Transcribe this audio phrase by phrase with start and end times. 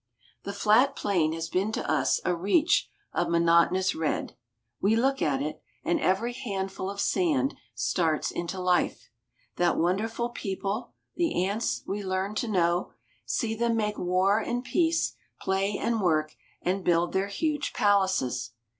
[0.45, 4.35] The flat plain has been to us a reach of monotonous red.
[4.81, 9.11] We look at it, and every handful of sand starts into life.
[9.57, 12.93] That wonderful people, the ants, we learn to know;
[13.27, 18.53] see them make war and peace, play and work, and build their huge palaces.